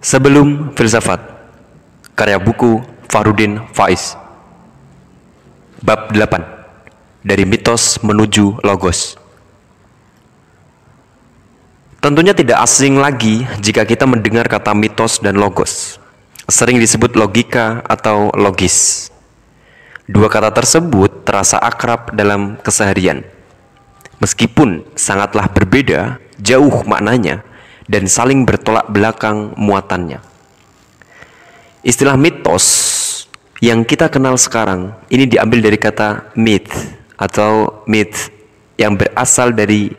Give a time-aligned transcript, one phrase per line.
[0.00, 1.20] Sebelum Filsafat
[2.16, 2.80] Karya buku
[3.12, 4.16] Farudin Faiz.
[5.84, 9.20] Bab 8 Dari Mitos Menuju Logos.
[12.00, 16.00] Tentunya tidak asing lagi jika kita mendengar kata mitos dan logos.
[16.48, 19.12] Sering disebut logika atau logis.
[20.08, 23.20] Dua kata tersebut terasa akrab dalam keseharian.
[24.16, 27.44] Meskipun sangatlah berbeda, jauh maknanya
[27.90, 30.22] dan saling bertolak belakang muatannya.
[31.82, 32.66] Istilah mitos
[33.58, 36.70] yang kita kenal sekarang ini diambil dari kata myth
[37.18, 38.30] atau myth
[38.78, 39.90] yang berasal dari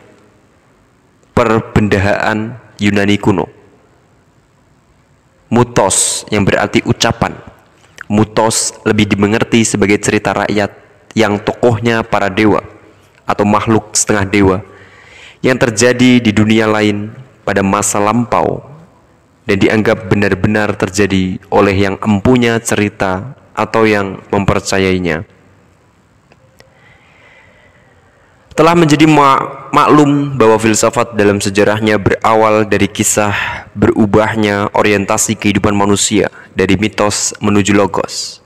[1.36, 3.46] perbendaharaan Yunani kuno.
[5.52, 7.36] Mutos yang berarti ucapan.
[8.08, 10.72] Mutos lebih dimengerti sebagai cerita rakyat
[11.12, 12.64] yang tokohnya para dewa
[13.28, 14.58] atau makhluk setengah dewa
[15.44, 17.12] yang terjadi di dunia lain
[17.44, 18.72] pada masa lampau
[19.46, 25.26] dan dianggap benar-benar terjadi oleh yang empunya cerita atau yang mempercayainya.
[28.52, 33.34] Telah menjadi mak maklum bahwa filsafat dalam sejarahnya berawal dari kisah
[33.72, 38.44] berubahnya orientasi kehidupan manusia dari mitos menuju logos.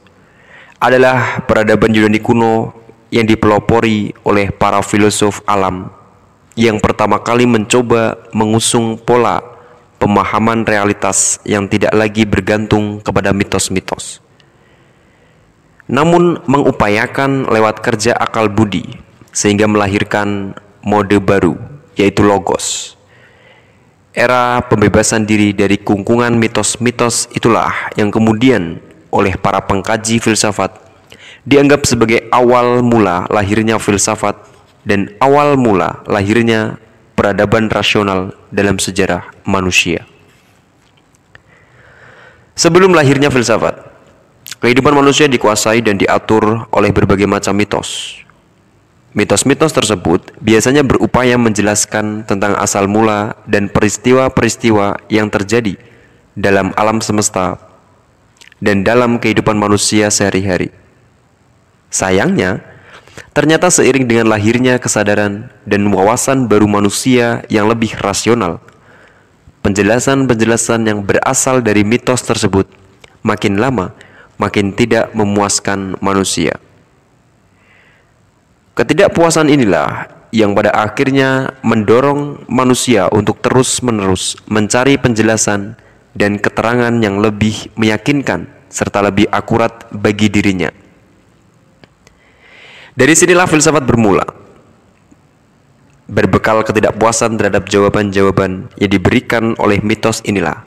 [0.78, 2.72] Adalah peradaban Yunani kuno
[3.10, 5.90] yang dipelopori oleh para filosof alam
[6.56, 9.44] yang pertama kali mencoba mengusung pola
[10.00, 14.24] pemahaman realitas yang tidak lagi bergantung kepada mitos-mitos.
[15.92, 18.88] Namun mengupayakan lewat kerja akal budi
[19.36, 21.60] sehingga melahirkan mode baru
[22.00, 22.96] yaitu logos.
[24.16, 28.80] Era pembebasan diri dari kungkungan mitos-mitos itulah yang kemudian
[29.12, 30.72] oleh para pengkaji filsafat
[31.44, 34.55] dianggap sebagai awal mula lahirnya filsafat
[34.86, 36.78] dan awal mula lahirnya
[37.18, 40.06] peradaban rasional dalam sejarah manusia.
[42.56, 43.84] Sebelum lahirnya filsafat,
[44.64, 48.22] kehidupan manusia dikuasai dan diatur oleh berbagai macam mitos.
[49.16, 55.80] Mitos-mitos tersebut biasanya berupaya menjelaskan tentang asal mula dan peristiwa-peristiwa yang terjadi
[56.36, 57.56] dalam alam semesta
[58.60, 60.68] dan dalam kehidupan manusia sehari-hari.
[61.88, 62.60] Sayangnya,
[63.36, 68.60] Ternyata seiring dengan lahirnya kesadaran dan wawasan baru manusia yang lebih rasional,
[69.64, 72.68] penjelasan-penjelasan yang berasal dari mitos tersebut
[73.26, 73.96] makin lama
[74.38, 76.60] makin tidak memuaskan manusia.
[78.76, 85.80] Ketidakpuasan inilah yang pada akhirnya mendorong manusia untuk terus-menerus mencari penjelasan
[86.12, 90.85] dan keterangan yang lebih meyakinkan serta lebih akurat bagi dirinya.
[92.96, 94.24] Dari sinilah filsafat bermula.
[96.08, 100.64] Berbekal ketidakpuasan terhadap jawaban-jawaban yang diberikan oleh mitos inilah,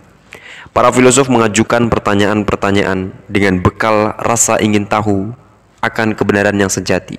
[0.76, 5.32] para filosof mengajukan pertanyaan-pertanyaan dengan bekal rasa ingin tahu
[5.80, 7.16] akan kebenaran yang sejati,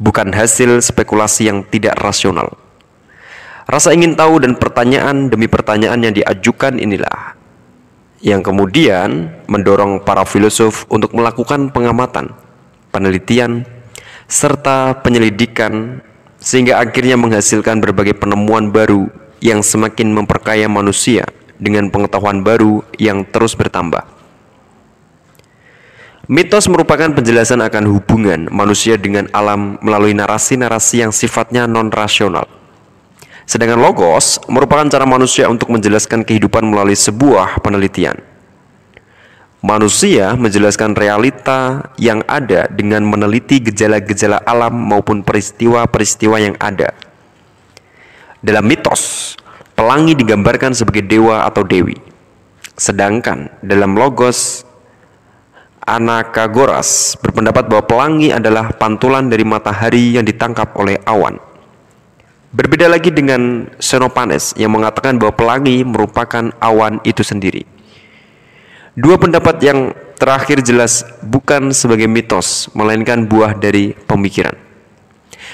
[0.00, 2.56] bukan hasil spekulasi yang tidak rasional.
[3.68, 7.36] Rasa ingin tahu dan pertanyaan demi pertanyaan yang diajukan inilah
[8.24, 12.32] yang kemudian mendorong para filosof untuk melakukan pengamatan,
[12.88, 13.75] penelitian,
[14.26, 16.02] serta penyelidikan
[16.42, 19.06] sehingga akhirnya menghasilkan berbagai penemuan baru
[19.38, 21.26] yang semakin memperkaya manusia
[21.56, 24.04] dengan pengetahuan baru yang terus bertambah.
[26.26, 32.50] Mitos merupakan penjelasan akan hubungan manusia dengan alam melalui narasi-narasi yang sifatnya non-rasional.
[33.46, 38.18] Sedangkan logos merupakan cara manusia untuk menjelaskan kehidupan melalui sebuah penelitian.
[39.66, 46.94] Manusia menjelaskan realita yang ada dengan meneliti gejala-gejala alam maupun peristiwa-peristiwa yang ada.
[48.38, 49.34] Dalam mitos,
[49.74, 51.98] pelangi digambarkan sebagai dewa atau dewi.
[52.78, 54.62] Sedangkan dalam logos,
[55.82, 61.42] Anakagoras berpendapat bahwa pelangi adalah pantulan dari matahari yang ditangkap oleh awan.
[62.54, 67.75] Berbeda lagi dengan Xenopanes yang mengatakan bahwa pelangi merupakan awan itu sendiri.
[68.96, 74.56] Dua pendapat yang terakhir jelas bukan sebagai mitos, melainkan buah dari pemikiran.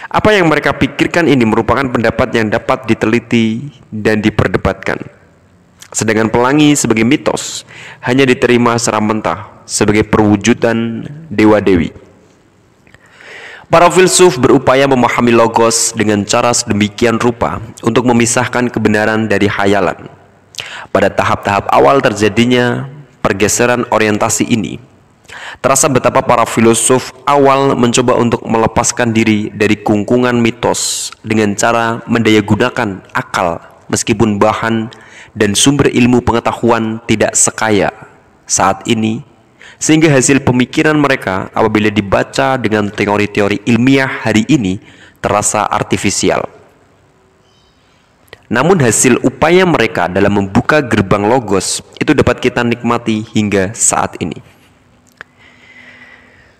[0.06, 5.03] Apa yang mereka pikirkan ini merupakan pendapat yang dapat diteliti dan diperdebatkan.
[5.91, 7.67] Sedangkan pelangi sebagai mitos
[8.06, 11.91] hanya diterima secara mentah sebagai perwujudan dewa-dewi.
[13.67, 20.06] Para filsuf berupaya memahami logos dengan cara sedemikian rupa untuk memisahkan kebenaran dari hayalan.
[20.95, 22.87] Pada tahap-tahap awal terjadinya
[23.23, 24.77] pergeseran orientasi ini,
[25.63, 33.07] terasa betapa para filosof awal mencoba untuk melepaskan diri dari kungkungan mitos dengan cara mendayagunakan
[33.15, 34.91] akal meskipun bahan
[35.33, 37.89] dan sumber ilmu pengetahuan tidak sekaya
[38.45, 39.25] saat ini
[39.83, 44.79] sehingga hasil pemikiran mereka apabila dibaca dengan teori-teori ilmiah hari ini
[45.19, 46.47] terasa artifisial.
[48.53, 54.43] Namun hasil upaya mereka dalam membuka gerbang logos itu dapat kita nikmati hingga saat ini.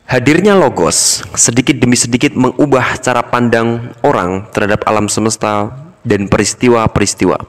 [0.07, 5.73] Hadirnya logos sedikit demi sedikit mengubah cara pandang orang terhadap alam semesta
[6.07, 7.43] dan peristiwa-peristiwa.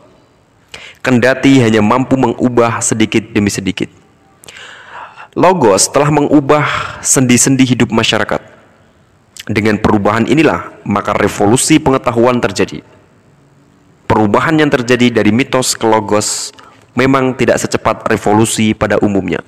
[1.03, 3.91] Kendati hanya mampu mengubah sedikit demi sedikit.
[5.35, 6.65] Logos telah mengubah
[7.03, 8.41] sendi-sendi hidup masyarakat.
[9.43, 12.79] Dengan perubahan inilah maka revolusi pengetahuan terjadi
[14.13, 16.53] perubahan yang terjadi dari mitos ke logos
[16.93, 19.41] memang tidak secepat revolusi pada umumnya.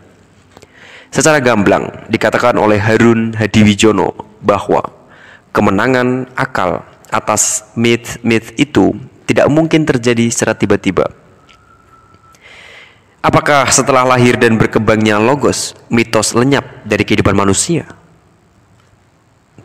[1.14, 4.12] Secara gamblang dikatakan oleh Harun Hadiwijono
[4.44, 4.84] bahwa
[5.56, 8.92] kemenangan akal atas myth-myth itu
[9.24, 11.08] tidak mungkin terjadi secara tiba-tiba.
[13.26, 17.90] Apakah setelah lahir dan berkembangnya logos, mitos lenyap dari kehidupan manusia?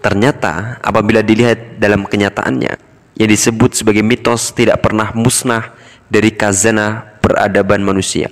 [0.01, 2.73] Ternyata apabila dilihat dalam kenyataannya,
[3.21, 5.77] yang disebut sebagai mitos tidak pernah musnah
[6.09, 8.27] dari kazana peradaban manusia.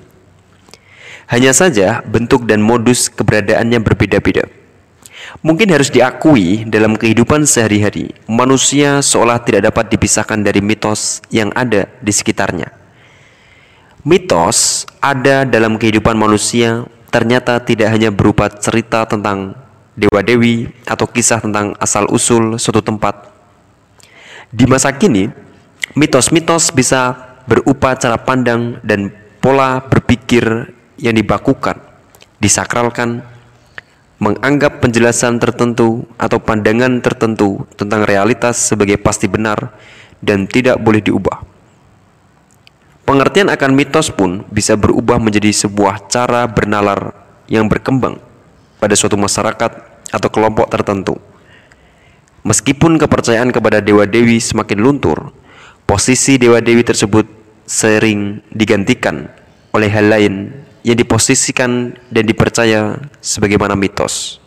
[1.31, 4.51] Hanya saja bentuk dan modus keberadaannya berbeda-beda.
[5.47, 11.87] Mungkin harus diakui dalam kehidupan sehari-hari, manusia seolah tidak dapat dipisahkan dari mitos yang ada
[12.03, 12.75] di sekitarnya.
[14.03, 19.53] Mitos ada dalam kehidupan manusia ternyata tidak hanya berupa cerita tentang
[19.95, 23.39] dewa-dewi atau kisah tentang asal-usul suatu tempat
[24.49, 25.29] di masa kini,
[25.93, 29.09] mitos-mitos bisa berupa cara pandang dan
[29.41, 30.45] pola berpikir
[31.01, 31.81] yang dibakukan,
[32.37, 33.25] disakralkan,
[34.21, 39.73] menganggap penjelasan tertentu atau pandangan tertentu tentang realitas sebagai pasti benar
[40.21, 41.41] dan tidak boleh diubah.
[43.09, 47.17] Pengertian akan mitos pun bisa berubah menjadi sebuah cara bernalar
[47.49, 48.21] yang berkembang
[48.77, 49.71] pada suatu masyarakat
[50.13, 51.17] atau kelompok tertentu.
[52.45, 55.33] Meskipun kepercayaan kepada dewa-dewi semakin luntur,
[55.89, 57.38] posisi dewa-dewi tersebut
[57.69, 59.29] sering digantikan
[59.77, 60.49] oleh hal lain
[60.81, 64.41] yang diposisikan dan dipercaya sebagaimana mitos.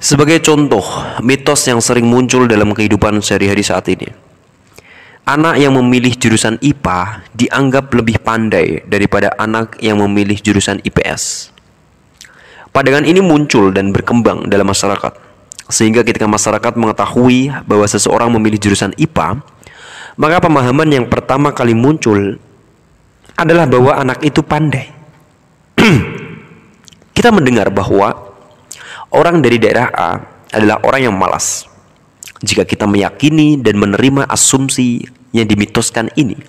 [0.00, 0.82] Sebagai contoh,
[1.22, 4.10] mitos yang sering muncul dalam kehidupan sehari-hari saat ini.
[5.28, 11.54] Anak yang memilih jurusan IPA dianggap lebih pandai daripada anak yang memilih jurusan IPS.
[12.72, 15.14] Pandangan ini muncul dan berkembang dalam masyarakat.
[15.70, 19.38] Sehingga ketika masyarakat mengetahui bahwa seseorang memilih jurusan IPA,
[20.20, 22.36] maka pemahaman yang pertama kali muncul
[23.40, 24.92] adalah bahwa anak itu pandai.
[27.16, 28.12] Kita mendengar bahwa
[29.16, 30.20] orang dari daerah A
[30.52, 31.64] adalah orang yang malas.
[32.40, 35.04] Jika kita meyakini dan menerima asumsi
[35.36, 36.40] yang dimitoskan ini,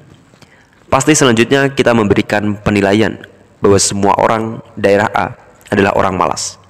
[0.88, 3.20] pasti selanjutnya kita memberikan penilaian
[3.60, 5.36] bahwa semua orang daerah A
[5.68, 6.61] adalah orang malas.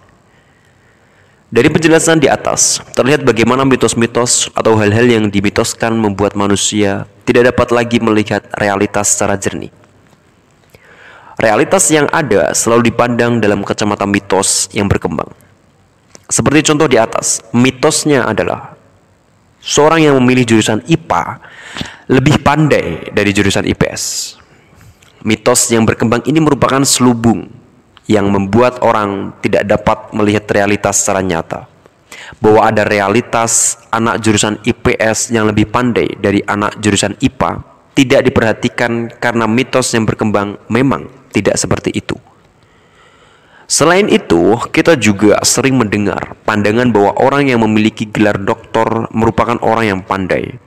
[1.52, 7.76] Dari penjelasan di atas, terlihat bagaimana mitos-mitos atau hal-hal yang dimitoskan membuat manusia tidak dapat
[7.76, 9.68] lagi melihat realitas secara jernih.
[11.36, 15.28] Realitas yang ada selalu dipandang dalam kacamata mitos yang berkembang.
[16.32, 18.80] Seperti contoh di atas, mitosnya adalah
[19.60, 21.52] seorang yang memilih jurusan IPA
[22.08, 24.40] lebih pandai dari jurusan IPS.
[25.28, 27.52] Mitos yang berkembang ini merupakan selubung
[28.10, 31.70] yang membuat orang tidak dapat melihat realitas secara nyata.
[32.42, 39.12] Bahwa ada realitas anak jurusan IPS yang lebih pandai dari anak jurusan IPA tidak diperhatikan
[39.20, 42.16] karena mitos yang berkembang memang tidak seperti itu.
[43.72, 49.96] Selain itu, kita juga sering mendengar pandangan bahwa orang yang memiliki gelar doktor merupakan orang
[49.96, 50.60] yang pandai.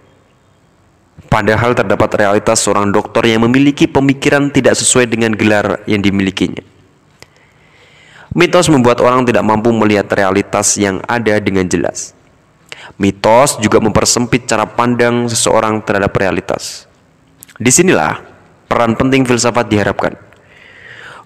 [1.28, 6.73] Padahal terdapat realitas seorang dokter yang memiliki pemikiran tidak sesuai dengan gelar yang dimilikinya.
[8.34, 12.18] Mitos membuat orang tidak mampu melihat realitas yang ada dengan jelas.
[12.98, 16.90] Mitos juga mempersempit cara pandang seseorang terhadap realitas.
[17.62, 18.18] Di sinilah
[18.66, 20.18] peran penting filsafat diharapkan.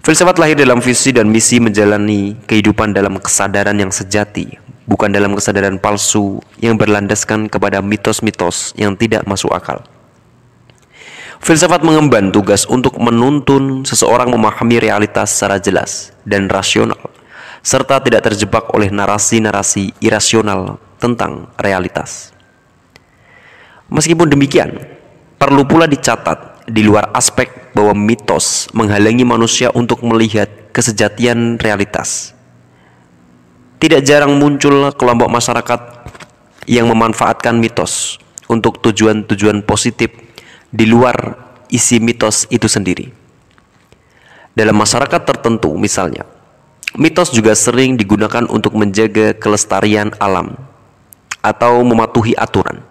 [0.05, 5.81] Filsafat lahir dalam visi dan misi menjalani kehidupan dalam kesadaran yang sejati, bukan dalam kesadaran
[5.81, 9.81] palsu yang berlandaskan kepada mitos-mitos yang tidak masuk akal.
[11.39, 16.99] Filsafat mengemban tugas untuk menuntun seseorang memahami realitas secara jelas dan rasional,
[17.63, 22.35] serta tidak terjebak oleh narasi-narasi irasional tentang realitas.
[23.89, 24.77] Meskipun demikian,
[25.39, 32.37] perlu pula dicatat di luar aspek bahwa mitos menghalangi manusia untuk melihat kesejatian realitas.
[33.79, 35.81] Tidak jarang muncul kelompok masyarakat
[36.69, 40.28] yang memanfaatkan mitos untuk tujuan-tujuan positif
[40.69, 41.17] di luar
[41.73, 43.09] isi mitos itu sendiri.
[44.53, 46.27] Dalam masyarakat tertentu misalnya,
[46.99, 50.59] mitos juga sering digunakan untuk menjaga kelestarian alam
[51.41, 52.83] atau mematuhi aturan.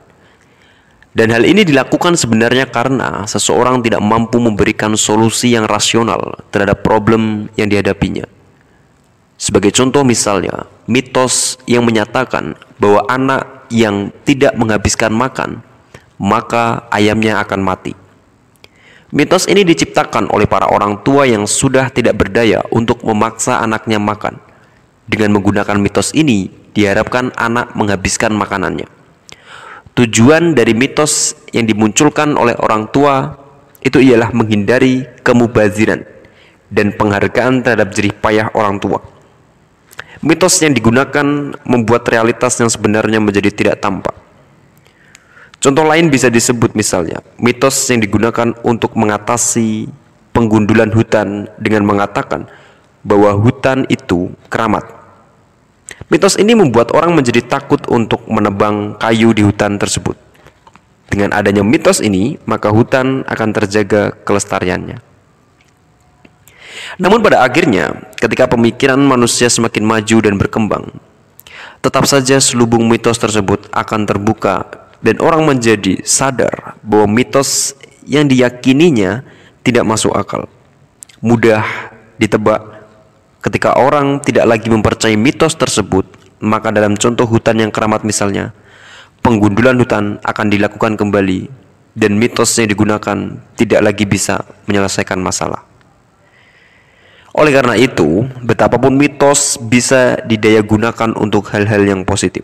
[1.17, 7.49] Dan hal ini dilakukan sebenarnya karena seseorang tidak mampu memberikan solusi yang rasional terhadap problem
[7.57, 8.29] yang dihadapinya.
[9.37, 15.65] Sebagai contoh misalnya, mitos yang menyatakan bahwa anak yang tidak menghabiskan makan,
[16.17, 17.93] maka ayamnya akan mati.
[19.07, 24.35] Mitos ini diciptakan oleh para orang tua yang sudah tidak berdaya untuk memaksa anaknya makan.
[25.07, 28.83] Dengan menggunakan mitos ini, diharapkan anak menghabiskan makanannya.
[29.95, 33.33] Tujuan dari mitos yang dimunculkan oleh orang tua
[33.79, 36.03] itu ialah menghindari kemubaziran
[36.67, 38.99] dan penghargaan terhadap jerih payah orang tua.
[40.19, 44.26] Mitos yang digunakan membuat realitas yang sebenarnya menjadi tidak tampak.
[45.57, 49.89] Contoh lain bisa disebut misalnya mitos yang digunakan untuk mengatasi
[50.29, 52.45] penggundulan hutan dengan mengatakan
[53.01, 54.85] bahwa hutan itu keramat.
[56.13, 60.13] Mitos ini membuat orang menjadi takut untuk menebang kayu di hutan tersebut.
[61.09, 65.01] Dengan adanya mitos ini, maka hutan akan terjaga kelestariannya.
[67.01, 70.85] Namun pada akhirnya, ketika pemikiran manusia semakin maju dan berkembang,
[71.81, 77.71] tetap saja selubung mitos tersebut akan terbuka dan orang menjadi sadar bahwa mitos
[78.03, 79.23] yang diyakininya
[79.63, 80.51] tidak masuk akal.
[81.23, 81.63] Mudah
[82.19, 82.77] ditebak
[83.47, 86.03] Ketika orang tidak lagi mempercayai mitos tersebut,
[86.43, 88.51] maka dalam contoh hutan yang keramat misalnya,
[89.23, 91.47] penggundulan hutan akan dilakukan kembali
[91.95, 95.63] dan mitos yang digunakan tidak lagi bisa menyelesaikan masalah.
[97.31, 102.41] Oleh karena itu, betapapun mitos bisa didaya gunakan untuk hal-hal yang positif.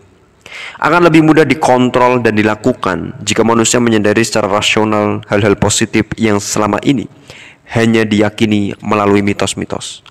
[0.77, 6.77] Akan lebih mudah dikontrol dan dilakukan jika manusia menyadari secara rasional hal-hal positif yang selama
[6.83, 7.07] ini
[7.73, 10.05] hanya diyakini melalui mitos-mitos.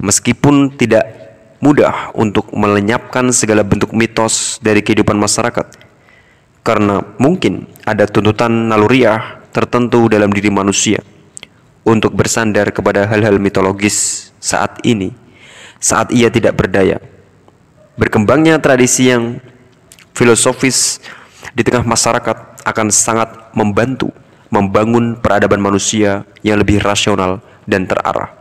[0.00, 1.04] Meskipun tidak
[1.60, 5.76] mudah untuk melenyapkan segala bentuk mitos dari kehidupan masyarakat,
[6.64, 11.04] karena mungkin ada tuntutan naluriah tertentu dalam diri manusia
[11.84, 15.12] untuk bersandar kepada hal-hal mitologis saat ini,
[15.76, 16.96] saat ia tidak berdaya.
[18.00, 19.44] Berkembangnya tradisi yang
[20.16, 21.04] filosofis
[21.52, 24.08] di tengah masyarakat akan sangat membantu
[24.48, 28.32] membangun peradaban manusia yang lebih rasional dan terarah.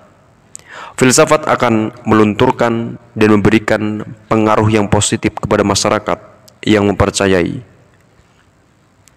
[0.96, 6.18] Filsafat akan melunturkan dan memberikan pengaruh yang positif kepada masyarakat
[6.64, 7.60] yang mempercayai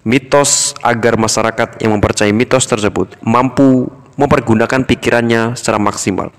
[0.03, 3.87] mitos agar masyarakat yang mempercayai mitos tersebut mampu
[4.19, 6.35] mempergunakan pikirannya secara maksimal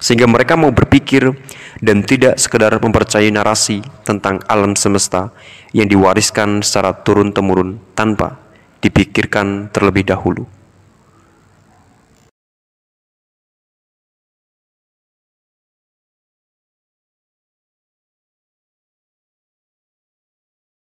[0.00, 1.30] sehingga mereka mau berpikir
[1.78, 5.30] dan tidak sekedar mempercayai narasi tentang alam semesta
[5.76, 8.40] yang diwariskan secara turun-temurun tanpa
[8.80, 10.59] dipikirkan terlebih dahulu.